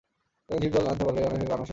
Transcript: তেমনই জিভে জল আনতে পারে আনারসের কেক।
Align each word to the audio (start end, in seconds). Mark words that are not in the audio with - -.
তেমনই 0.49 0.61
জিভে 0.63 0.73
জল 0.75 0.85
আনতে 0.91 1.03
পারে 1.07 1.19
আনারসের 1.19 1.47
কেক। 1.49 1.61